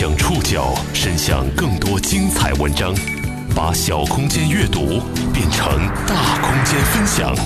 [0.00, 2.94] 将触角伸向更多精彩文章，
[3.54, 4.98] 把小空间阅读
[5.30, 5.76] 变成
[6.06, 7.36] 大空间分享。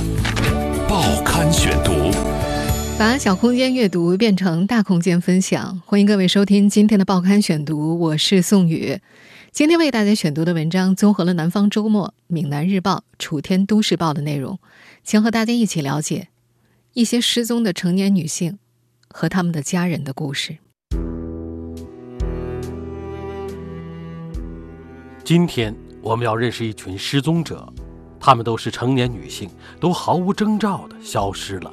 [0.89, 2.13] 报刊选读，
[2.97, 5.83] 把小空间阅读变成大空间分享。
[5.85, 9.01] 欢迎各位收听今天的报刊选读，我是宋宇。
[9.51, 14.61] 今天为大家选读的文章综合了《南方周末》《闽南日报》《楚天都市报》的内容，
[15.03, 16.29] 将和大家一起了解
[16.93, 18.61] 一些失踪的成年女性
[19.09, 20.59] 和他们的家人的故事。
[25.25, 27.67] 今天我们要认识一群失踪者，
[28.21, 29.49] 她们都是成年女性，
[29.81, 31.73] 都毫无征兆的消失了。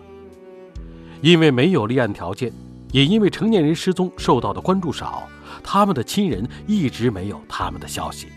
[1.19, 2.49] 因为没有立案条件，
[2.93, 5.27] 也因为成年人失踪受到的关注少，
[5.61, 8.27] 他们的亲人一直没有他们的消息。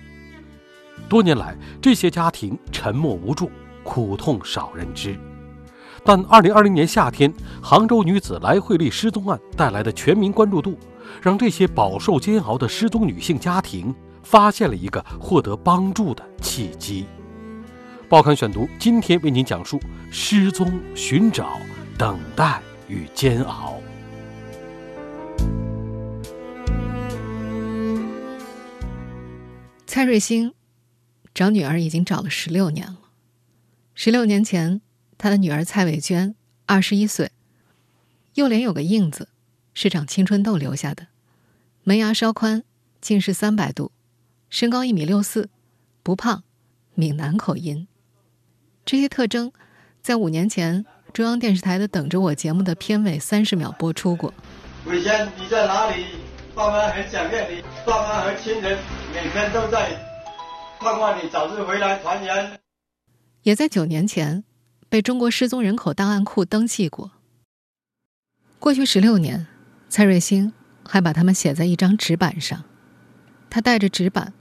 [1.08, 3.48] 多年来，这些家庭沉默无助，
[3.84, 5.16] 苦痛少人知。
[6.04, 10.76] 但2020年夏天，杭州女子来惠丽失踪案带来的全民关注度，
[11.22, 13.94] 让这些饱受煎熬的失踪女性家庭。
[14.24, 17.06] 发现了一个获得帮助的契机。
[18.08, 21.58] 报刊选读今天为您讲述失踪、寻找、
[21.96, 23.80] 等待与煎熬。
[29.86, 30.52] 蔡瑞星
[31.32, 32.98] 找女儿已经找了十六年了。
[33.94, 34.80] 十六年前，
[35.16, 36.34] 他的女儿蔡伟娟
[36.66, 37.30] 二十一岁，
[38.34, 39.28] 右脸有个印子，
[39.72, 41.06] 是长青春痘留下的，
[41.84, 42.64] 门牙稍宽，
[43.00, 43.92] 近视三百度。
[44.54, 45.50] 身高一米六四，
[46.04, 46.44] 不胖，
[46.94, 47.88] 闽南口音，
[48.84, 49.50] 这些特征
[50.00, 54.32] 在五年前中央电视台的《等着我》节目的片尾三十秒播出过。
[54.86, 56.04] 伟贤，你在哪里？
[56.54, 58.78] 爸妈很想念你，爸妈和亲人
[59.12, 59.90] 每天都在
[60.78, 62.60] 盼望你早日回来团圆。
[63.42, 64.44] 也在九年前
[64.88, 67.10] 被中国失踪人口档案库登记过。
[68.60, 69.48] 过去十六年，
[69.88, 70.52] 蔡瑞星
[70.86, 72.62] 还把他们写在一张纸板上，
[73.50, 74.32] 他带着纸板。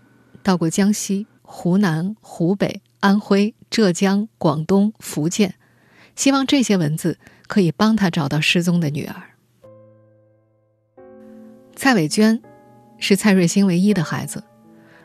[0.44, 5.56] 到过江西、湖南、湖北、安徽、浙江、广东、福建，
[6.16, 7.18] 希望这些文字
[7.48, 9.16] 可以帮他找到失踪的女儿。
[11.76, 12.42] 蔡伟娟
[13.00, 14.44] 是蔡瑞星唯一的孩子。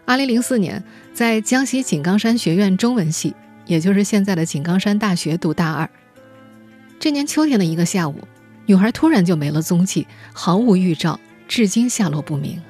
[0.04, 0.82] 二零零四年，
[1.14, 3.34] 在江西井冈山学院中文系，
[3.66, 5.88] 也就是现在的井冈山大学读大二。
[6.98, 8.16] 这年秋天的一个下午，
[8.66, 12.60] 女孩突然就没了踪迹，毫无预兆，至今下落不明。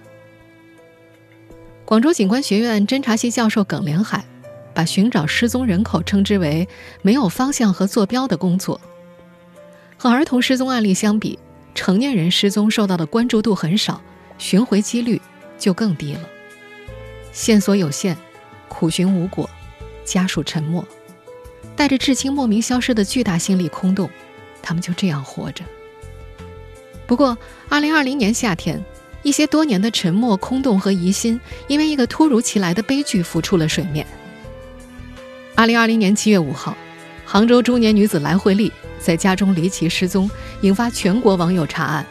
[1.88, 4.22] 广州警官学院侦查系教授耿连海，
[4.75, 6.69] 把寻找失踪人口称之为
[7.00, 8.78] 没有方向和坐标的工作。
[9.97, 11.38] 和儿童失踪案例相比，
[11.75, 14.03] 成年人失踪受到的关注度很少，
[14.37, 15.19] 寻回几率
[15.59, 16.21] 就更低了。
[17.32, 18.15] 线索有限，
[18.69, 19.49] 苦寻无果，
[20.05, 20.87] 家属沉默，
[21.75, 24.10] 带着至亲莫名消失的巨大心理空洞，
[24.60, 25.65] 他们就这样活着。
[27.06, 27.38] 不过，
[27.70, 28.84] 二零二零年夏天。
[29.23, 34.06] 一些多年的沉默、空洞和疑心，因为一个突如其来的悲剧浮出了水面。
[35.55, 36.77] 二零二零年七月五号，
[37.25, 40.31] 杭州中年女子来惠丽在家中离奇失踪，
[40.61, 42.06] 引发全国网友查案。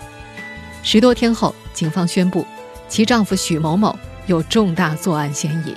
[0.83, 2.45] 十多天后，警方宣布
[2.89, 5.73] 其丈夫许某某有重大作案嫌疑。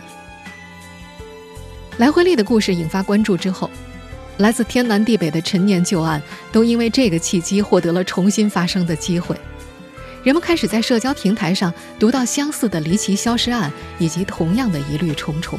[1.97, 3.71] 来惠丽的故事引发关注之后，
[4.39, 6.21] 来自天南地北的陈年旧案
[6.51, 9.37] 都因为这个契机获得了重新发生的机会。
[10.23, 15.59] 人们开始在社交平台上读到相似的离奇消失案，以及同样的疑虑重重。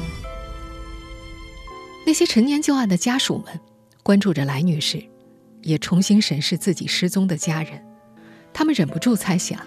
[2.05, 3.59] 那些陈年旧案的家属们
[4.03, 5.03] 关注着来女士，
[5.61, 7.83] 也重新审视自己失踪的家人。
[8.53, 9.59] 他们忍不住猜想，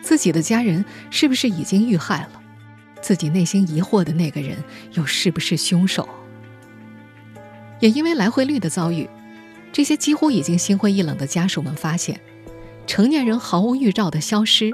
[0.00, 2.40] 自己的家人是不是已经遇害了？
[3.02, 6.08] 自己内心疑惑的那个人又是不是凶手？
[7.80, 9.08] 也因为来回率的遭遇，
[9.72, 12.20] 这些几乎已经心灰意冷的家属们发现。
[12.90, 14.72] 成年人毫无预兆的消失，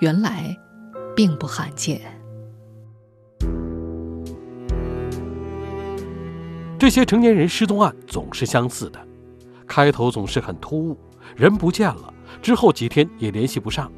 [0.00, 0.54] 原来
[1.16, 1.98] 并不罕见。
[6.78, 9.00] 这些成年人失踪案总是相似的，
[9.66, 10.98] 开头总是很突兀，
[11.34, 13.90] 人不见了，之后几天也联系不上。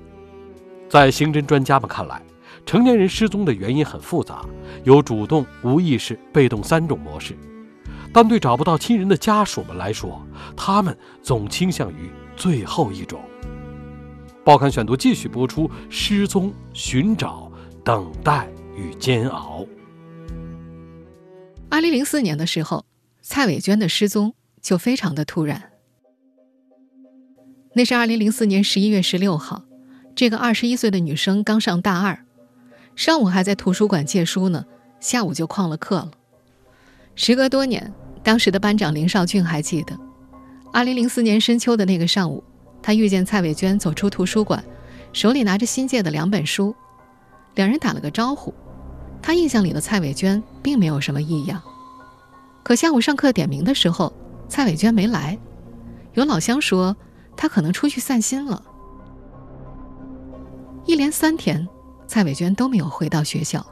[0.89, 2.23] 在刑侦专家们看来，
[2.65, 4.47] 成年人失踪的原因很复杂，
[4.85, 7.37] 有主动、无意识、被动三种模式。
[8.13, 10.25] 但对找不到亲人的家属们来说，
[10.57, 13.21] 他们总倾向于最后一种。
[14.47, 17.51] 报刊选读继续播出：失踪、寻找、
[17.85, 19.67] 等待与煎熬。
[21.69, 22.85] 二零零四年的时候，
[23.21, 25.73] 蔡伟娟的失踪就非常的突然。
[27.73, 29.65] 那是二零零四年十一月十六号，
[30.15, 32.25] 这个二十一岁的女生刚上大二，
[32.95, 34.65] 上午还在图书馆借书呢，
[35.01, 36.13] 下午就旷了课了。
[37.17, 37.93] 时隔多年，
[38.23, 39.99] 当时的班长林少俊还记得，
[40.73, 42.45] 二零零四年深秋的那个上午。
[42.87, 44.63] 他遇见蔡伟娟走出图书馆，
[45.13, 46.73] 手里拿着新借的两本书。
[47.57, 48.55] 两人打了个招呼。
[49.21, 51.61] 他印象里的蔡伟娟并没有什么异样，
[52.63, 54.13] 可下午上课点名的时候，
[54.49, 55.37] 蔡伟娟没来。
[56.15, 56.97] 有老乡说，
[57.37, 58.63] 她可能出去散心了。
[60.85, 61.67] 一连三天，
[62.07, 63.67] 蔡伟娟都没有回到学校，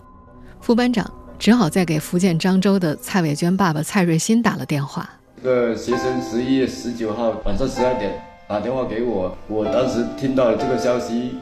[0.61, 1.09] 副班长
[1.39, 5.09] 只好再给福建漳州的蔡伟娟爸爸蔡瑞新打了电话。
[5.41, 8.21] 这个学生十一月十九号晚上十二点
[8.55, 11.33] 打电话给我，我当时听到这个消息，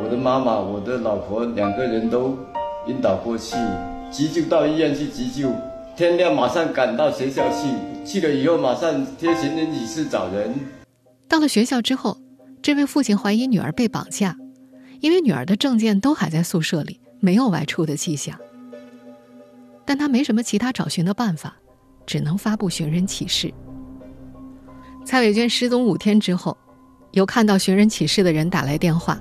[0.00, 2.38] 我的妈妈、我的老婆两个人都。
[2.86, 3.56] 晕倒过去，
[4.08, 5.50] 急救到医院去急救。
[5.96, 7.66] 天亮马上赶到学校去，
[8.06, 10.54] 去了以后马上贴寻人启事找人。
[11.26, 12.16] 到了学校之后，
[12.62, 14.36] 这位父亲怀疑女儿被绑架，
[15.00, 18.38] 因为女儿的证件都还在宿舍里，没有外出的迹象。
[19.84, 21.56] 但他没什么其他找寻的办法，
[22.06, 23.52] 只能发布寻人启事。
[25.10, 26.56] 蔡伟娟失踪五天之后，
[27.10, 29.20] 有看到寻人启事的人打来电话。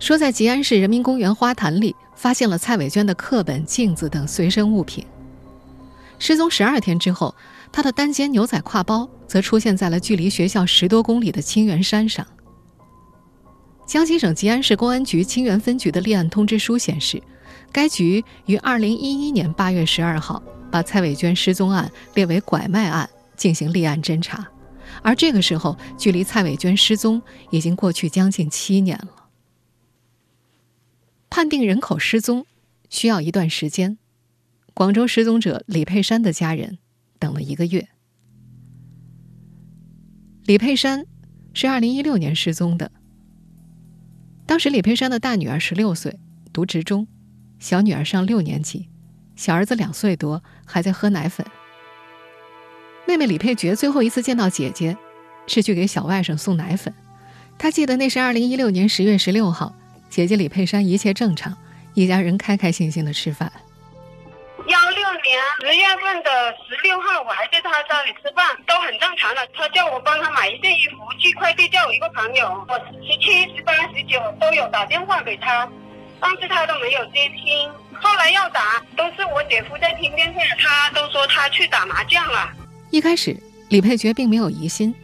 [0.00, 5.06] 说在吉安市人民公园花坛里发现了蔡伟娟的课本、镜子等随身物品。
[6.18, 7.32] 失踪十二天之后，
[7.70, 12.26] 她的单肩牛仔挎包则出现在了距离学校十多公里的清源山上。
[13.86, 17.22] 江西省吉安市公安局清源分局的立案通知书显示，
[17.70, 24.44] 该局于二零一一年八月十二号把蔡伟娟失踪案列为拐卖案进行立案侦查，
[25.02, 29.28] 而这个时候距离蔡伟娟失踪已经过去将近七年了。
[31.30, 32.44] 判定人口失踪
[32.90, 33.96] 需要一段时间，
[34.74, 36.78] 广州失踪者李佩珊的家人
[37.18, 37.88] 等了一个月。
[40.44, 41.06] 李佩珊
[41.54, 42.90] 是二零一六年失踪的，
[44.44, 46.18] 当时李佩珊的大女儿十六岁，
[46.52, 47.06] 读职中，
[47.58, 48.90] 小女儿上六年级，
[49.36, 51.46] 小儿子两岁多，还在喝奶粉。
[53.12, 54.96] 妹妹李佩珏最后一次见到姐姐，
[55.46, 56.94] 是去给小外甥送奶粉，
[57.58, 59.74] 她记得那是二零一六年十月十六号。
[60.08, 61.54] 姐姐李佩珊一切正常，
[61.92, 63.52] 一家人开开心心的吃饭。
[64.66, 66.30] 幺六年十月份的
[66.66, 69.46] 十六号，我还在他家里吃饭，都很正常的。
[69.54, 72.64] 他叫我帮他买一件衣服，寄快递叫我一个朋友。
[72.66, 75.68] 我十七、十八、十九都有打电话给他，
[76.18, 77.70] 但是他都没有接听。
[78.00, 82.50] 后来要打，都是我姐夫在听电话，他都说他去打麻将了。
[82.92, 83.34] 一开始，
[83.70, 84.94] 李佩珏并没有疑心，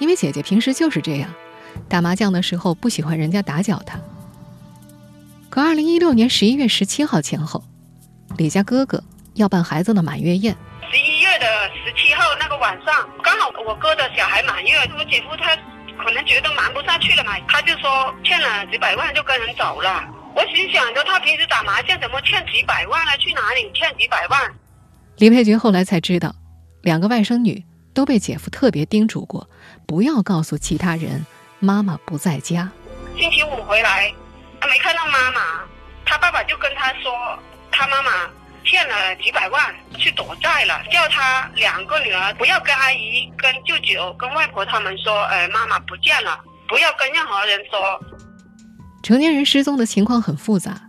[0.00, 1.32] 因为姐姐平时就是这样，
[1.88, 3.96] 打麻将的时候不喜欢人家打搅她。
[5.48, 7.62] 可二零一六年十一月十七号前后，
[8.36, 9.00] 李家哥哥
[9.34, 10.56] 要办孩子的满月宴。
[10.90, 11.46] 十一月的
[11.84, 15.54] 十七号那个晚上，刚好我哥的小孩满月，我姐夫他
[16.04, 20.02] 可能觉得瞒不下去了嘛，他就说欠了几百万就跟人走了。
[20.34, 23.12] 我心想着他平时打麻将怎么欠几百万呢？
[23.20, 24.52] 去哪里欠几百万？
[25.18, 26.34] 李佩珏后来才知道，
[26.86, 29.50] 两个外甥女都被姐夫特别叮嘱过，
[29.88, 31.26] 不要告诉其他人
[31.58, 32.70] 妈妈不在家。
[33.18, 34.14] 星期五回来。
[34.60, 35.64] 他没看到妈妈，
[36.04, 37.12] 他爸爸就跟他说，
[37.72, 38.10] 他妈妈
[38.64, 46.38] 欠了几百万去躲债了，叫他两个女儿不要跟阿姨、跟舅舅、跟外婆他们说，呃，妈妈不见了，
[46.68, 48.00] 不要跟任何人说。
[49.02, 50.80] 成年人失踪的情况很复杂，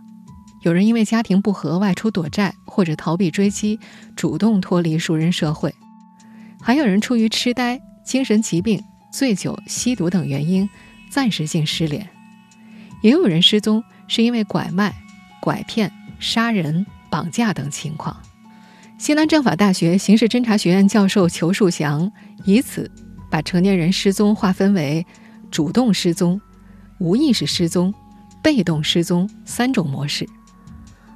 [0.62, 3.78] 有人因为家庭不和外出躲债，或者逃避追击，
[4.16, 5.70] 主动脱离熟人社会；
[6.60, 10.68] 还有人出于痴呆、精神疾病、醉酒、吸毒等原因，
[11.10, 12.08] 暂时性失联。
[13.02, 14.94] 也有人失踪是因为拐卖、
[15.40, 18.16] 拐骗、杀人、绑架等情况。
[18.98, 22.10] 西南政法大学刑事侦查学院教授裘树祥
[22.44, 22.90] 以此
[23.30, 25.06] 把成年人失踪划分为
[25.52, 26.40] 主动失踪、
[26.98, 27.94] 无意识失踪、
[28.42, 30.28] 被动失踪三种模式。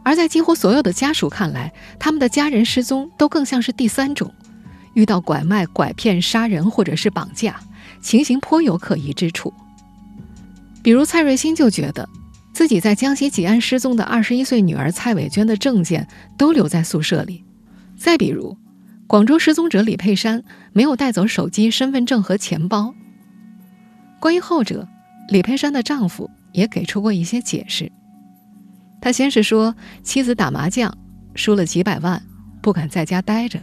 [0.05, 4.33] 而在几乎所有的家属看来，他们的家人失踪都更像是第三种，
[4.95, 7.61] 遇到拐卖、拐骗、杀人或者是绑架，
[8.01, 9.53] 情形颇有可疑之处。
[10.83, 12.09] 比如蔡瑞新就觉得，
[12.53, 16.07] 自己在江西吉安失踪的二十一岁女儿蔡伟娟的证件
[16.37, 17.45] 都留在宿舍里。
[17.97, 18.57] 再比如，
[19.07, 22.95] 广州失踪者李佩珊没有带走手机、身份证和钱包。
[24.19, 24.89] 关于后者，
[25.29, 27.91] 李佩珊的丈夫也给出过一些解释。
[29.01, 30.97] 他先是说妻子打麻将
[31.35, 32.23] 输了几百万，
[32.61, 33.59] 不敢在家待着；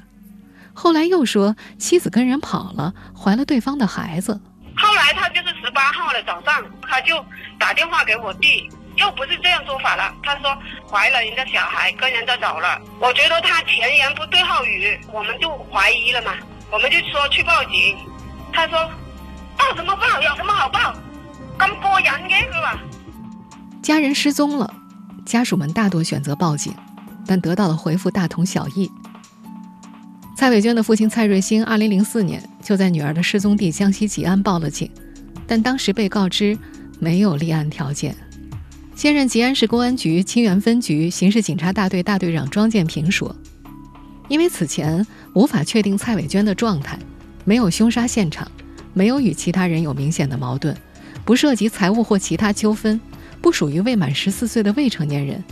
[0.81, 4.39] 后来又说妻子跟人跑了，怀了对方的孩子。
[4.77, 7.21] 后来他就是十八号的早上，他就
[7.59, 10.15] 打电话给我弟，又不是这样说法了。
[10.23, 10.57] 他说
[10.89, 12.79] 怀了人家小孩，跟人家走了。
[12.97, 16.31] 我觉得他前言不对后语，我们就怀疑了嘛。
[16.71, 17.97] 我们就说去报警。
[18.53, 18.89] 他说
[19.57, 20.21] 报什么报？
[20.21, 20.95] 有什么好报？
[21.57, 22.79] 咁过人嘅佢话。
[23.83, 24.73] 家人失踪了，
[25.25, 26.73] 家属们大多选择报警，
[27.27, 28.89] 但得到的回复大同小异。
[30.39, 34.89] 蔡伟娟的父亲蔡瑞兴，二零零四年就在女儿的失踪地江西吉安报了警，
[35.45, 36.57] 但当时被告知
[36.97, 38.15] 没有立案条件。
[38.95, 43.35] 现任吉安市公安局清源分局刑事警察大队大队长庄建平说
[44.29, 46.97] ：“因为此前无法确定蔡伟娟的状态，
[47.43, 48.49] 没有凶杀现场，
[48.93, 50.73] 没有与其他人有明显的矛盾，
[51.25, 52.97] 不涉及财务或其他纠纷，
[53.41, 55.43] 不属于未满十四岁的未成年人，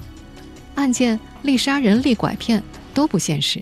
[0.75, 2.63] 案件立杀人、立拐骗
[2.93, 3.61] 都不现实。”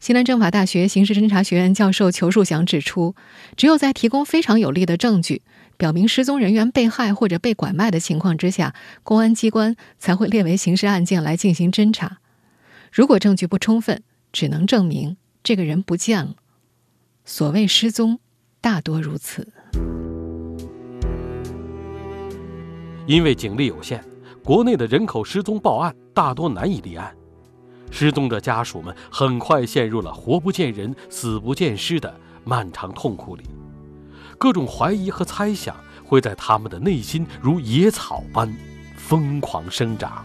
[0.00, 3.14] 西南政法大学刑事侦查学院教授裘树祥指出，
[3.56, 5.42] 只有在提供非常有力的证据。
[5.76, 8.74] 表明失踪人员被害或者被拐卖的情况之下，
[9.04, 12.18] 公安机关才会列为刑事案件来进行侦查。
[12.90, 14.02] 如果证据不充分，
[14.32, 16.34] 只能证明这个人不见了。
[17.24, 18.18] 所谓失踪，
[18.60, 19.52] 大多如此。
[23.06, 24.02] 因为警力有限，
[24.42, 27.14] 国内的人口失踪报案大多难以立案，
[27.90, 32.14] 失踪者家属们很快陷入了活不见人、死不见尸的
[32.44, 33.42] 漫长痛苦里。
[34.38, 38.54] 各种怀疑和猜想会在他们的内心如野草般
[38.96, 40.24] 疯狂生长。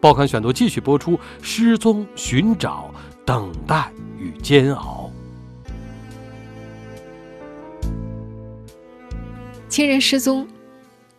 [0.00, 2.90] 报刊选读继续播出：失踪、寻找、
[3.24, 5.10] 等待与煎熬。
[9.68, 10.48] 亲人失踪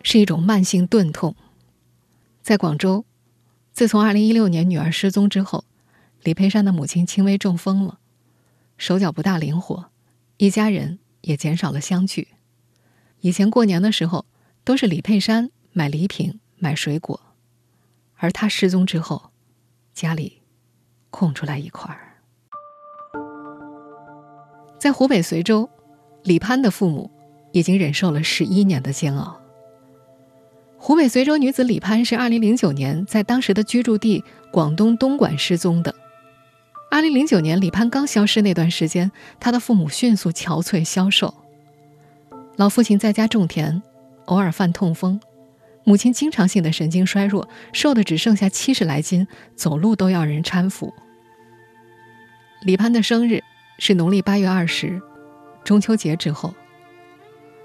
[0.04, 1.36] 是一种慢性钝痛。
[2.42, 3.06] 在广州，
[3.82, 5.66] 自从二零一六年女儿失踪之后，
[6.22, 7.98] 李佩珊的母亲轻微中风了，
[8.78, 9.90] 手脚不大灵活，
[10.38, 11.00] 一家人。
[11.22, 12.28] 也减少了相聚。
[13.22, 14.28] 以前过年的时候，
[14.64, 17.20] 都是李佩珊买礼品、买水果，
[18.18, 19.32] 而他失踪之后，
[19.96, 20.44] 家里
[21.10, 22.22] 空出来一块儿。
[24.80, 25.68] 在湖北随州，
[26.22, 27.10] 李潘的父母
[27.52, 29.41] 已经忍受了十一年的煎熬。
[30.84, 35.94] 湖北随州女子李潘是二零零九年在当时的居住地广东东莞失踪的。
[36.90, 41.32] 二零零九年，李潘刚消失那段时间，他的父母迅速憔悴消瘦。
[42.56, 43.80] 老父亲在家种田，
[44.26, 45.20] 偶尔犯痛风；
[45.84, 50.92] 母亲经常性的神经衰弱，瘦的只剩下七十来斤，走路都要人搀扶。
[52.64, 53.44] 李潘的生日
[53.78, 55.00] 是农历八月二十，
[55.64, 56.52] 中秋节之后。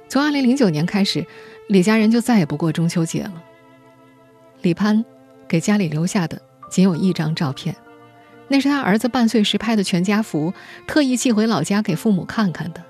[0.09, 1.27] 从二零零九年开始，
[1.69, 3.43] 李家人就再也不过中秋节了。
[4.63, 5.05] 李潘
[5.49, 7.75] 给家里留下的仅有一张照片。
[8.49, 10.55] 那是他儿子半岁时拍的全家福，
[10.87, 12.83] 特意寄回老家给父母看看的。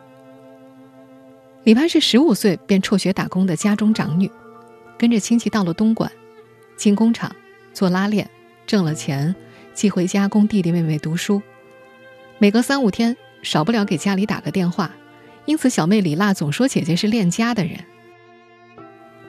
[1.64, 4.30] 李潘是十五岁便辍学打工的家中长女，
[4.99, 6.12] 跟着亲戚到了东莞，
[6.76, 7.35] 进工厂
[7.73, 8.28] 做拉链，
[8.66, 9.35] 挣了钱
[9.73, 11.40] 寄回家供弟弟妹妹读书。
[12.37, 14.90] 每隔三五天，少不了给家里打个电话，
[15.47, 17.79] 因此小妹李娜总说姐姐是恋家的人。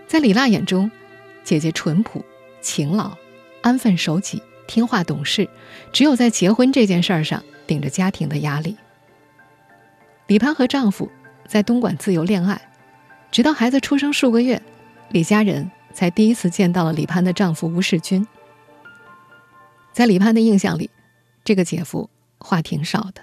[0.07, 0.91] 在李娜眼中，
[1.43, 2.23] 姐姐淳朴、
[2.61, 3.15] 勤劳、
[3.61, 4.41] 安分守己。
[4.67, 5.47] 听话懂事，
[5.93, 8.75] 只有在结婚这件事儿上顶着家庭的压力。
[10.27, 11.09] 李潘和丈夫
[11.47, 12.59] 在东莞自由恋爱，
[13.31, 14.61] 直到孩子出生数个月，
[15.11, 18.27] 李家人才第一次见到了李潘的丈夫吴世军。
[19.93, 20.89] 在李潘的印象里，
[21.45, 23.21] 这个姐夫话挺少的。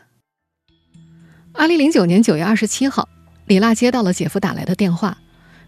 [1.56, 3.08] 二零零九年九月二十七号，
[3.46, 5.16] 李娜接到了姐夫打来的电话，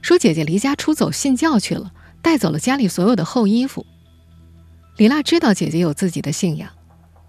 [0.02, 3.86] 说姐姐离家出走信教去了，带走了家里所有的厚衣服。
[4.96, 6.68] 李娜知道姐姐有自己的信仰，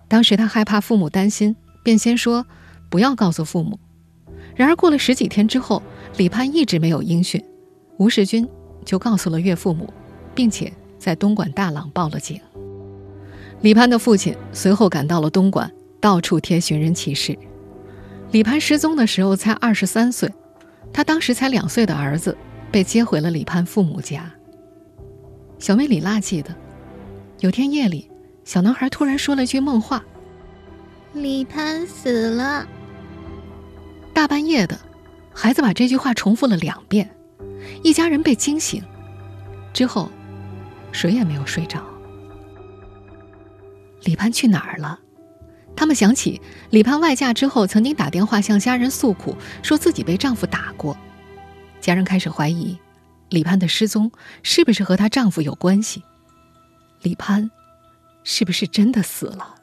[0.07, 2.47] 当时她害怕父母担心，便先说
[2.89, 3.79] 不要告诉父母。
[4.55, 5.83] 然而过了十几天之后，
[6.17, 7.41] 李潘一直没有音讯，
[7.97, 8.49] 吴世军
[8.83, 9.93] 就告诉了岳父母，
[10.33, 12.41] 并且在东莞大朗报了警。
[13.61, 15.71] 李潘的父亲随后赶到了东莞，
[16.01, 17.37] 到处贴寻人启事。
[18.31, 20.31] 李攀失踪的时候才二十三岁，
[20.93, 22.37] 他当时才两岁的儿子
[22.71, 24.31] 被接回了李攀父母家。
[25.59, 26.55] 小妹李娜记得。
[27.39, 28.09] 有天夜里，
[28.43, 30.03] 小男孩突然说了句梦话
[31.13, 32.67] ：“李攀死了。”
[34.11, 34.75] 大半夜的，
[35.31, 37.07] 孩子把这句话重复了两遍，
[37.83, 38.83] 一家人被惊醒，
[39.71, 40.09] 之后，
[40.91, 41.79] 谁也没有睡着。
[44.01, 44.99] 李攀去哪儿了？
[45.77, 46.41] 他们想起
[46.71, 50.97] 李潘外嫁之后曾经打电话向家人诉苦，说自己被丈夫打过，
[51.79, 52.75] 家人开始怀疑，
[53.29, 56.01] 李潘的失踪是不是和她丈夫有关系？
[57.03, 57.51] 李潘，
[58.23, 59.53] 是不是真的死了？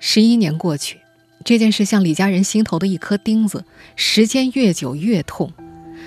[0.00, 1.00] 十一年过去，
[1.44, 5.52] 这件事像李家人心头的一颗钉子，时间越久越痛。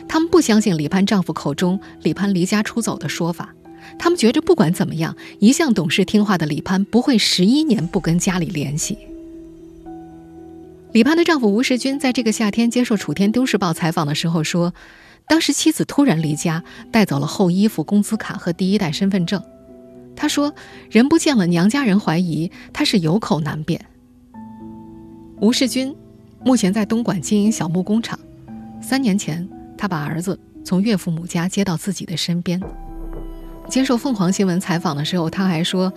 [0.09, 3.53] 他们不相信李潘丈夫口中李潘离家出走的说法，
[3.97, 8.97] 他们觉着不管怎么样，一向懂事听话的李潘不会十一年不跟家里联系。
[10.91, 14.73] 李潘的丈夫吴世军在这个夏天接受《楚天都市报》采访的时候说。
[15.27, 16.61] 当时妻子突然离家，
[16.91, 19.41] 带走了厚衣服、工资卡和第一代身份证。
[20.13, 20.53] 他说
[20.91, 23.85] ：“人不见了，娘家人怀疑他是有口难辩。”
[25.39, 25.95] 吴世军
[26.43, 28.19] 目前在东莞经营小木工厂。
[28.81, 29.47] 三年前，
[29.77, 32.59] 他把儿子从岳父母家接到自己的身边。
[33.71, 35.93] 接受凤凰新闻采访的时候，他还说，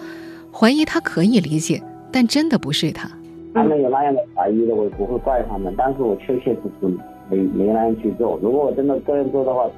[0.53, 3.11] 怀疑他可以理解，但真的不是他。
[3.53, 6.87] 他们有那样的怀疑的，我不会怪他们，但是我确确实实
[7.29, 8.39] 没没那样去做。
[8.41, 9.69] 如果我真的这样做的话，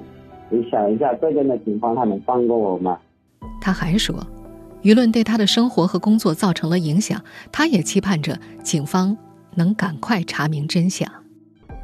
[0.50, 2.99] 你想一下，这边的警方他能放过我吗？
[3.62, 4.15] 他还说，
[4.83, 7.19] 舆论对他的生活和工作造成了影响，
[7.50, 9.17] 他也期盼着警方
[9.55, 11.11] 能赶快查明真相。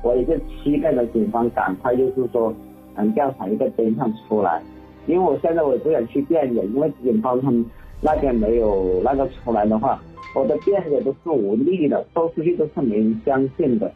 [0.02, 2.54] 我也就期待着警方赶快，就是说
[2.96, 4.62] 能调查一个真相出来。
[5.06, 7.64] 因为我现在我也不想去辩解，因为警方他们
[8.00, 10.02] 那边没有那个出来的话，
[10.34, 13.92] 我的辩解都是无力的，说出去都是没人相信的。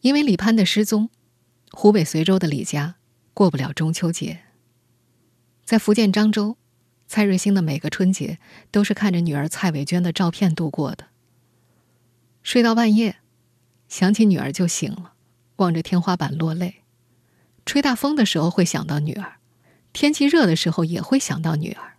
[0.00, 1.10] 因为李潘的失踪，
[1.72, 2.96] 湖北随州的李家
[3.34, 4.40] 过不了中秋节。
[5.64, 6.56] 在福建漳州，
[7.06, 8.38] 蔡瑞星的每个春节
[8.70, 11.04] 都是看着女儿蔡伟娟的照片度过的。
[12.42, 13.16] 睡到半夜，
[13.88, 15.12] 想起女儿就醒了，
[15.56, 16.76] 望着天花板落泪。
[17.66, 19.37] 吹大风的时候会想到女儿。
[20.00, 21.94] 天气热的时候也会想到女儿。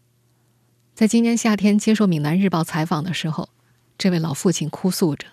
[0.95, 3.49] 在今年夏天接受《闽南日报》采访的时候，
[3.97, 5.27] 这位老父亲哭诉着：“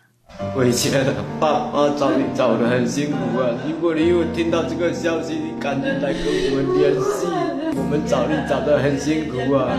[0.58, 0.90] 伟杰，
[1.38, 3.54] 爸妈找你找的很辛苦啊！
[3.64, 7.78] 如果你有听到这个消息，你赶紧来跟我们联系。
[7.78, 9.70] 我们找你找的很辛苦啊！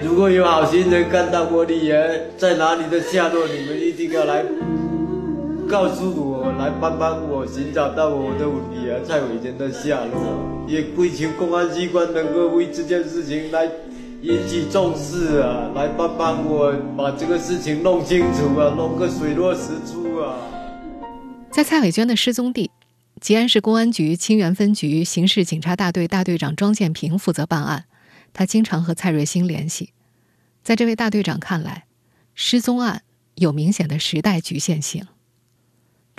[0.00, 4.44] 如果有好心人看到我女儿在哪里的下落，你们一定要来
[5.70, 13.68] 告诉我，来帮帮我，寻找到我的女儿蔡伟娟的下落。”也跪求公安机关能够为这件事情来
[14.22, 20.36] 引起重视啊，来帮帮我把这个事情弄清楚啊，弄个水落石出啊。
[21.50, 22.70] 在蔡伟娟的失踪地，
[23.20, 27.84] 吉安市公安局清源分局刑事警察大队大队长庄建平负责办案，
[28.32, 29.90] 他经常和蔡瑞星联系。
[30.62, 31.86] 在这位大队长看来，
[32.34, 33.02] 失踪案
[33.36, 35.04] 有明显的时代局限性。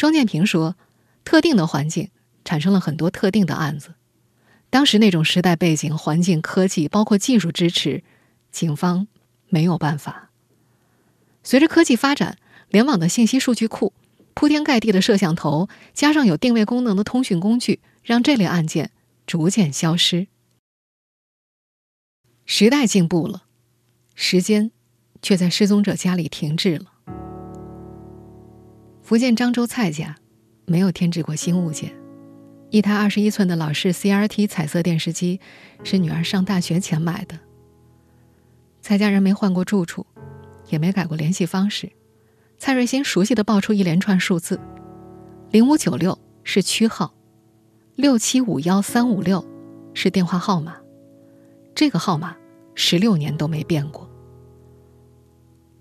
[0.01, 0.75] 庄建平说，
[1.24, 2.10] 特定的环境
[2.43, 3.93] 产生了很多特定的案子。
[4.72, 8.03] 当时那种时代背景、环境、科技，包括技术支持，
[8.51, 9.08] 警方
[9.50, 10.32] 没有办法。
[11.43, 13.93] 随着科技发展，联网的信息数据库、
[14.34, 18.89] 铺天盖地的摄像头，加上有定位功能的通讯工具，让这类案件
[19.28, 20.26] 逐渐消失。
[22.47, 23.43] 时代进步了，
[24.15, 24.71] 时间
[25.21, 26.86] 却在失踪者家里停滞了。
[29.12, 30.15] 福建漳州蔡家
[30.65, 31.93] 没有添置过新物件。
[32.69, 35.41] 一台二十一寸的老式 CRT 彩色电视机，
[35.84, 37.38] 是女儿上大学前买的。
[38.80, 40.08] 蔡家人没换过住处，
[40.69, 41.91] 也没改过联系方式。
[42.58, 44.58] 蔡瑞新熟悉的报出一连串数字：
[45.50, 47.13] 零五九六是区号，
[47.95, 49.45] 六七五幺三五六
[49.93, 50.78] 是电话号码。
[51.76, 52.34] 这个号码
[52.76, 54.10] 十六年都没变过。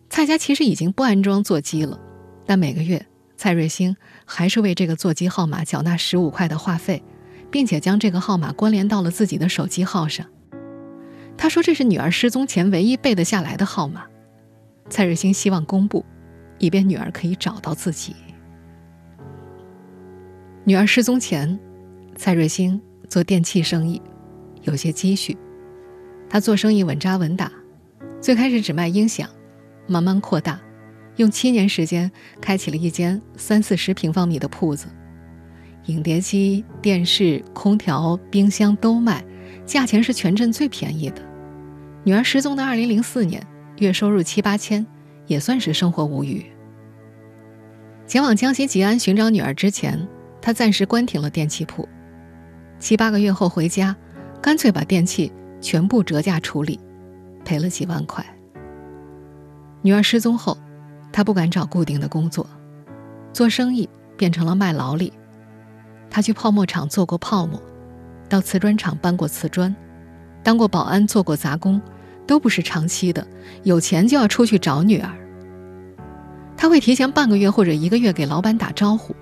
[0.09, 1.97] 蔡家其实已经不安装座机了，
[2.45, 3.07] 但每个月。
[3.41, 7.03] 蔡瑞星还是为这个座机号码缴纳十五块的话费，
[7.51, 10.27] 并且将这个号码关联到了自己的手机号上。
[11.39, 14.05] 他说：“这是女儿失踪前唯一背得下来的号码。”
[14.91, 16.05] 蔡瑞星希望公布，
[16.59, 18.15] 以便女儿可以找到自己。
[20.65, 21.59] 女儿失踪前，
[22.17, 24.03] 蔡瑞星做电器生意，
[24.65, 25.35] 有些积蓄。
[26.29, 27.51] 他做生意稳扎稳打，
[28.21, 29.31] 最开始只卖音响，
[29.87, 30.61] 慢慢扩大。
[31.21, 34.87] 用七年时间开启了一间三四十平方米的铺子，
[35.85, 39.23] 影碟机、电视、空调、冰箱都卖，
[39.67, 41.21] 价钱是全镇最便宜的。
[42.05, 43.47] 女儿失踪的二零零四年，
[43.81, 44.87] 月收入七八千，
[45.27, 46.43] 也算是生活无虞。
[48.07, 50.09] 前往江西吉安寻找女儿之前，
[50.41, 51.87] 他暂时关停了电器铺。
[52.79, 53.95] 七八个月后回家，
[54.41, 55.31] 干脆把电器
[55.61, 56.81] 全部折价处理，
[57.45, 58.25] 赔了几万块。
[59.83, 60.57] 女儿失踪后。
[61.13, 62.47] 他不敢找固定的工作，
[63.33, 65.13] 做生意变成了卖劳力。
[66.09, 67.61] 他去泡沫厂做过泡沫，
[68.29, 69.75] 到瓷砖厂搬过瓷砖，
[70.43, 71.81] 当过保安，做过杂工，
[72.27, 73.27] 都不是长期的。
[73.63, 75.11] 有钱就要出去找女儿。
[76.57, 79.15] 他会提前半个月或者一个月给老板打招呼：“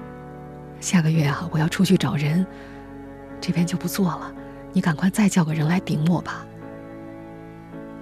[0.80, 2.44] 下个月啊，我要出去找人，
[3.40, 4.32] 这边就不做了，
[4.72, 6.44] 你赶快再叫个人来顶我吧。”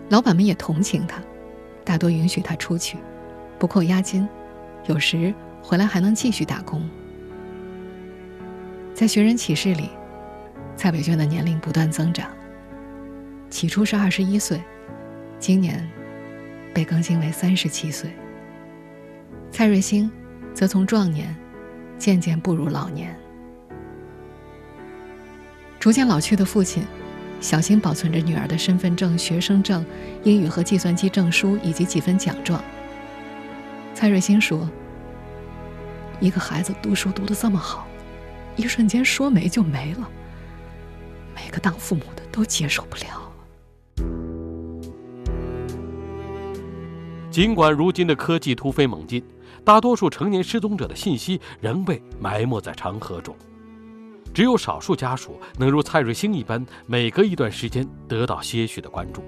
[0.08, 1.20] 老板们也同情他，
[1.84, 2.96] 大多允许他出去。
[3.58, 4.28] 不扣押金，
[4.86, 6.88] 有时回来还能继续打工。
[8.94, 9.90] 在寻人启事里，
[10.76, 12.28] 蔡伟娟的年龄不断增长。
[13.50, 14.60] 起初是二十一岁，
[15.38, 15.88] 今年
[16.74, 18.10] 被更新为三十七岁。
[19.50, 20.10] 蔡瑞星
[20.52, 21.34] 则从壮年
[21.98, 23.16] 渐渐步入老年。
[25.78, 26.82] 逐渐老去的父亲，
[27.40, 29.84] 小心保存着女儿的身份证、学生证、
[30.24, 32.62] 英语和计算机证书以及几份奖状。
[33.96, 34.68] 蔡瑞星说
[36.20, 37.86] ：“一个孩子读书读得这么好，
[38.54, 40.06] 一瞬间说没就没了。
[41.34, 43.32] 每个当父母的都接受不了。
[47.30, 49.24] 尽管如今的科技突飞猛进，
[49.64, 53.34] 大多数成年失踪者的信息仍被埋没在长河中，
[54.34, 59.24] 只有少数家属能如蔡瑞星一般，每隔一段时间得到些许的关注。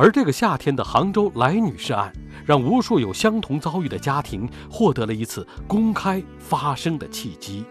[0.00, 2.10] 而这个夏天的杭州来女士案，
[2.46, 7.66] 让无数有相同遭遇的家庭获得了一次公开发声的契机。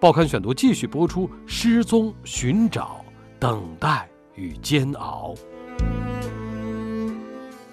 [0.00, 3.04] 报刊选读继续播出：失踪、寻找、
[3.38, 5.32] 等待与煎熬。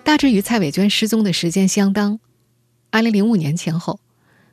[0.03, 2.19] 大致与蔡伟娟失踪的时间相当。
[2.91, 3.99] 二零零五年前后，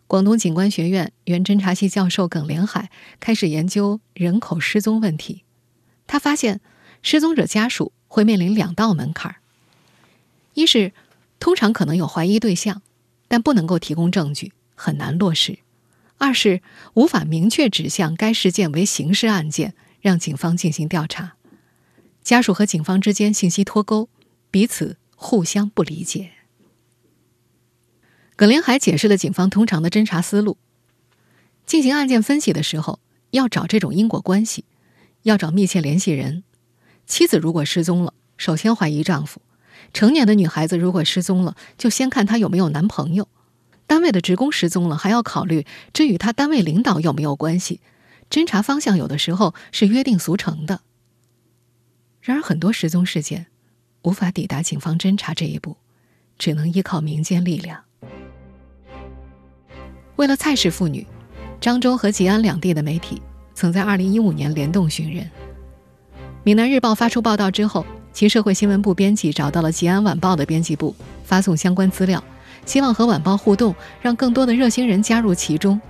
[0.07, 5.45] 广东警官学院原侦查系教授耿连海开始研究人口失踪问题。
[6.07, 6.63] 他发现，
[7.03, 7.93] 失踪者家属。
[8.09, 9.37] 会面临两道门槛儿
[10.55, 10.93] 一是
[11.39, 12.81] 通常可能有怀疑对象，
[13.29, 15.59] 但不能够提供证据，很难落实；
[16.17, 16.63] 二是
[16.95, 21.37] 无法明确指向该事件为刑事案件，让警方进行调查。
[22.23, 24.09] 家属和警方之间信息脱钩，
[24.51, 26.33] 彼此互相不理解。
[28.35, 30.57] 耿连海解释了警方通常的侦查思路：
[31.67, 32.99] 进行案件分析的时候，
[33.31, 34.65] 要找这种因果关系，
[35.23, 36.43] 要找密切联系人。
[37.07, 39.41] 妻子如果失踪了，首先怀疑丈夫；
[39.93, 43.25] 成年的女孩子如果失踪了，就先看她有没有男朋友；
[43.87, 47.81] 单位的职工失踪了，还要考虑这与他单位领导有没有关系。
[48.29, 50.81] 侦查方向有的时候是约定俗成的。
[52.21, 53.47] 然而，很多失踪事件
[54.03, 55.77] 无法抵达警方侦查这一步，
[56.37, 57.85] 只能依靠民间力量。
[60.17, 61.07] 为了蔡氏妇女，
[61.61, 63.23] 漳州和吉安两地的媒体
[63.55, 65.31] 曾在2015年联动寻人。
[66.47, 72.23] 闽南日报发出报道之后，其社会新闻部编辑找到了吉安晚报的编辑部，发送相关资料，
[72.65, 75.81] 希望和晚报互动，让更多的热心人加入其中。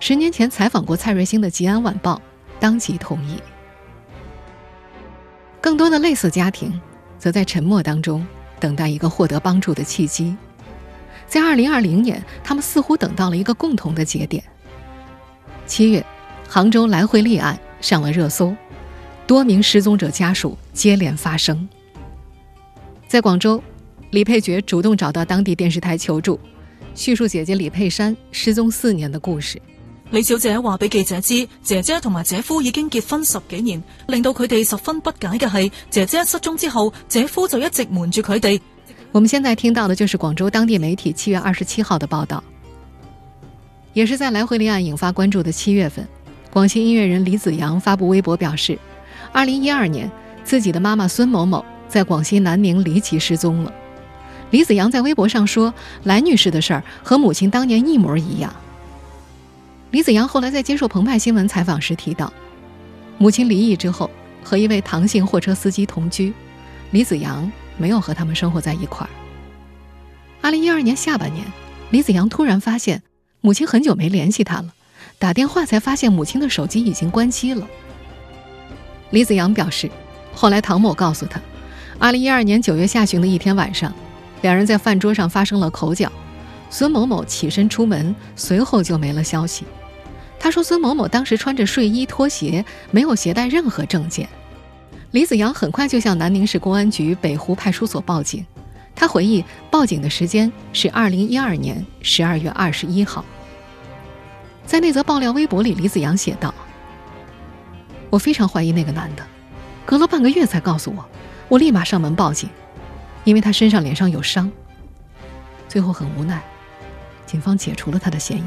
[0.00, 2.18] 十年前采访过蔡瑞星的吉安晚报
[2.58, 3.36] 当即同意。
[5.60, 6.80] 更多的类似家庭，
[7.18, 8.26] 则在沉默当中
[8.58, 10.34] 等待一个获得帮助的契机。
[11.26, 14.42] 在二零二零年，他们似乎等到了一个共同的节点。
[15.66, 16.02] 七月，
[16.48, 18.56] 杭州来回利案上了热搜。
[19.26, 21.66] 多名失踪者家属接连发声。
[23.08, 23.62] 在广州，
[24.10, 26.38] 李佩珏主动找到当地电视台求助，
[26.94, 29.60] 叙述姐姐李佩珊失踪四年的故事。
[30.10, 38.60] 李小姐话俾记者知，姐姐同埋姐夫已经结婚十几年，令到佢哋十分不解嘅系，姐姐失踪之后，姐夫就一直瞒住佢哋。
[39.10, 42.44] 我们现在听到的就是广州当地媒体七月二十七号的报道，
[43.94, 46.06] 也是在来回立案引发关注的七月份，
[46.50, 48.78] 广西音乐人李子阳发布微博表示。
[49.34, 50.08] 二零一二年，
[50.44, 53.74] 自己的妈妈孙某某在广西南宁离奇失踪了。
[54.52, 58.54] 李子阳在微博上说：“兰女士的事儿和母亲当年一模一样。”
[59.90, 62.32] 李子阳后来在接受澎湃新闻采访时提到，
[63.18, 64.08] 母亲离异之后
[64.44, 66.32] 和一位唐姓货车司机同居，
[66.92, 69.10] 李子阳没有和他们生活在一块儿。
[70.40, 71.44] 二零一二年下半年，
[71.90, 73.02] 李子阳突然发现
[73.40, 74.72] 母亲很久没联系他了，
[75.18, 77.66] 打电话才发现母亲的手机已经关机了。
[79.14, 79.88] 李子阳表示，
[80.34, 81.40] 后来唐某告诉他，
[82.00, 83.94] 二零一二年九月下旬的一天晚上，
[84.42, 86.10] 两人在饭桌上发生了口角。
[86.68, 89.64] 孙某某起身出门，随后就没了消息。
[90.36, 94.28] 他说，孙某某当时穿着睡衣拖鞋，没有携带任何证件。
[95.12, 98.44] 李子阳很快就向南宁市公安局北湖派出所报警。
[98.96, 103.24] 他回忆，报警的时间是二零一二年十二月二十一号。
[104.66, 106.52] 在那则爆料微博里，李子阳写道。
[108.14, 109.26] 我非常怀疑那个男的，
[109.84, 111.04] 隔了半个月才告诉我，
[111.48, 112.48] 我立马上门报警，
[113.24, 114.48] 因为他身上脸上有伤。
[115.68, 116.40] 最后很无奈，
[117.26, 118.44] 警方解除了他的嫌疑，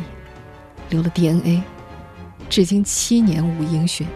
[0.90, 1.62] 留了 DNA，
[2.50, 4.08] 至今七年无音讯。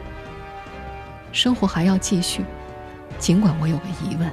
[1.34, 2.46] 生活还要继续，
[3.20, 4.32] 尽管我有个疑问。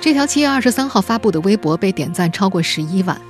[0.00, 3.20] 这条七月二十三号发布的微博被点赞超过十一万。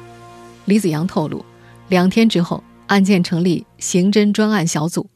[0.65, 1.45] 李子阳透露，
[1.89, 2.65] 两天之后。
[2.91, 5.09] 案件成立刑侦专案小组，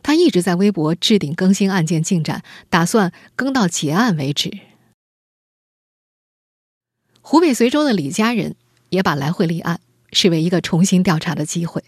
[0.00, 4.56] 他一直在微博置顶更新案件进展，打算更到结案为止。
[7.20, 8.54] 湖北随州的李家人
[8.90, 9.80] 也把来回立案
[10.12, 11.82] 视为一个重新调查的机会。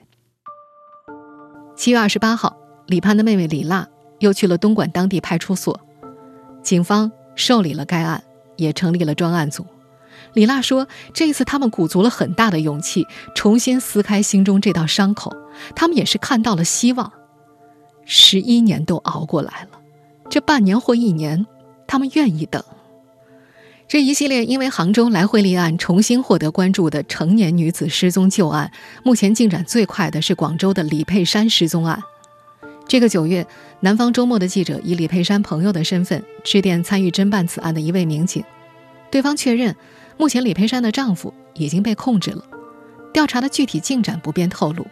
[1.76, 2.56] 七月二十八号，
[2.88, 5.80] 李潘的妹妹李娜又去了东莞当地派出所，
[6.64, 8.20] 警方受理了该案，
[8.56, 9.64] 也成立了专案组。
[10.34, 15.34] 李娜说：“这次，他们鼓足了很大的勇气，重新撕开心中这道伤口。
[15.74, 17.12] 他们也是看到了希望。
[18.04, 19.78] 十一年都熬过来了，
[20.30, 21.46] 这半年或一年，
[21.86, 22.62] 他们愿意等。
[23.86, 28.70] 这一系列因为杭州来惠利案重新获得关注的成年女子失踪旧案，
[29.02, 32.02] 目前进展最快的是广州的李佩珊失踪案。
[32.86, 33.46] 这个九月，
[33.80, 38.44] 南方周末的记者以李佩珊朋友的身份致电参与侦办此案的一位民警，
[39.10, 39.74] 对方确认，
[40.18, 42.44] 目前李佩珊的丈夫已经被控制了，
[43.12, 44.84] 调查的具体进展不便透露。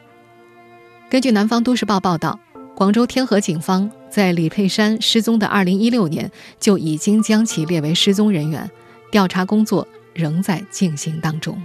[1.10, 2.38] 根据南方都市报报道，
[2.76, 8.70] 广州天河警方在李佩珊失踪的2016年就已经将其列为失踪人员，
[9.10, 11.60] 调查工作仍在进行当中。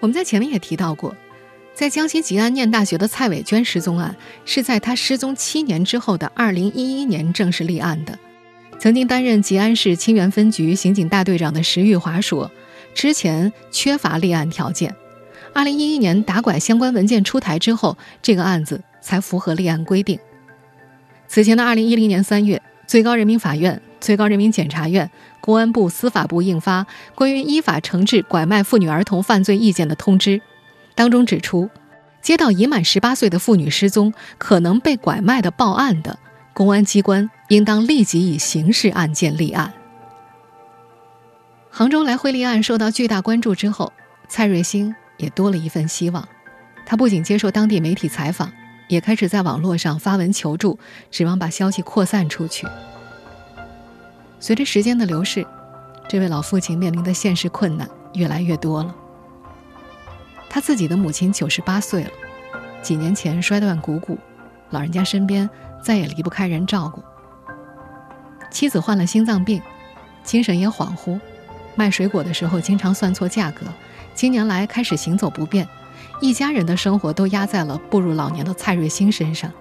[0.00, 1.16] 我们在前面也提到过。
[1.72, 8.16] 在江西吉安念大学的蔡伟娟失踪案，是在她失踪七年之后的二零一一年正式立案的。
[8.84, 12.50] 曾经担任吉安市清源分局刑警大队长的石玉华说
[12.92, 14.94] ：“之前缺乏立案条件，
[15.54, 20.18] 二零一一年打拐相关文件出台之后，这个案子才符合立案规定。
[21.26, 30.42] 此前的二零一零年三月，最高人民法院、最高人民检察院、公安部、司法部印发关于依法惩治拐卖妇女儿童犯罪意见的通知。”
[30.94, 31.70] 当中指出，
[32.20, 36.18] 接到已满十八岁的妇女失踪、可能被拐卖的报案的，
[36.54, 39.74] 公安机关应当立即以刑事案件立案。
[41.68, 43.92] 杭州来回立案受到巨大关注之后，
[44.28, 46.26] 蔡瑞星也多了一份希望。
[46.86, 48.52] 他不仅接受当地媒体采访，
[48.86, 50.78] 也开始在网络上发文求助，
[51.10, 52.68] 指望把消息扩散出去。
[54.38, 55.44] 随着时间的流逝，
[56.08, 58.94] 这位老父亲面临的现实困难越来越多了。
[60.48, 62.10] 他自己的母亲九十八岁了，
[62.80, 64.16] 几年前摔断股骨，
[64.70, 65.50] 老人家身边
[65.84, 67.04] 再也离不开人照顾。
[68.50, 69.60] 妻子患了心脏病，
[70.22, 71.20] 精神也恍惚，
[71.74, 73.66] 卖水果的时候经常算错价格，
[74.14, 75.68] 今年来开始行走不便，
[76.22, 79.52] 一家人的生活都压在了步入老年的蔡瑞星身上，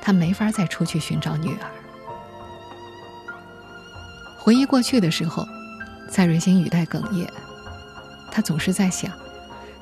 [0.00, 1.70] 他没法再出去寻找女儿。
[4.38, 5.46] 回忆过去的时候，
[6.10, 7.28] 蔡瑞星语带哽咽，
[8.30, 9.12] 他总是在想。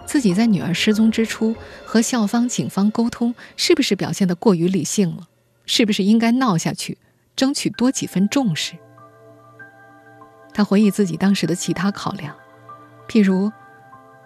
[0.04, 5.27] 自己在女儿失踪之初和校方、警方沟通，是不是表现得过于理性了？
[5.68, 6.96] 是不是应该闹下去，
[7.36, 8.72] 争取多几分重视？
[10.54, 12.34] 他回忆自己当时的其他考量，
[13.06, 13.52] 譬如，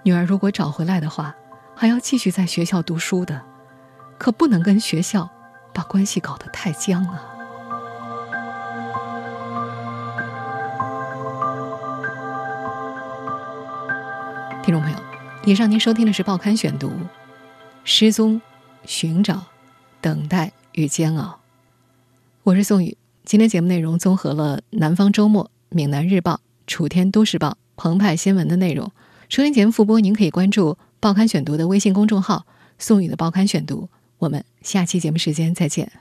[0.05, 1.35] 女儿如果找回来的话，
[1.75, 3.43] 还要继续在学校读书的，
[4.19, 5.29] 可不能跟学校
[5.75, 7.21] 把关系搞得太僵啊。
[14.63, 14.97] 听众朋友。
[15.45, 16.89] 以上您收听的是《报刊选读》，
[17.83, 18.41] 失踪、
[18.85, 19.43] 寻找、
[20.01, 21.41] 等待与煎熬。
[22.43, 22.97] 我是宋宇。
[23.25, 26.35] 今天节目内容综合了《南方周末》《闽南日报》
[26.67, 28.91] 《楚天都市报》《澎湃新闻》的内容。
[29.29, 32.47] 收听节目复播，您可以关注《报刊选读》的微信公众号
[32.79, 33.89] “宋宇的报刊选读”。
[34.19, 35.93] 我们下期节目时间再见。